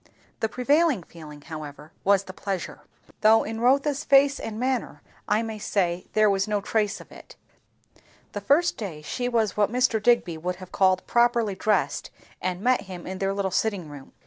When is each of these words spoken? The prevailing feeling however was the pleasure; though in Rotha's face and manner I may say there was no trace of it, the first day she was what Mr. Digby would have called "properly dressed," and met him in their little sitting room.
The 0.39 0.49
prevailing 0.49 1.03
feeling 1.03 1.43
however 1.43 1.91
was 2.03 2.23
the 2.23 2.33
pleasure; 2.33 2.81
though 3.19 3.43
in 3.43 3.61
Rotha's 3.61 4.03
face 4.03 4.39
and 4.39 4.59
manner 4.59 5.03
I 5.27 5.43
may 5.43 5.59
say 5.59 6.07
there 6.13 6.27
was 6.27 6.47
no 6.47 6.59
trace 6.59 6.99
of 6.99 7.11
it, 7.11 7.35
the 8.31 8.41
first 8.41 8.77
day 8.77 9.03
she 9.03 9.29
was 9.29 9.55
what 9.55 9.71
Mr. 9.71 10.01
Digby 10.01 10.39
would 10.39 10.55
have 10.55 10.71
called 10.71 11.05
"properly 11.05 11.53
dressed," 11.53 12.09
and 12.41 12.61
met 12.61 12.81
him 12.89 13.05
in 13.05 13.19
their 13.19 13.31
little 13.35 13.51
sitting 13.51 13.89
room. 13.89 14.13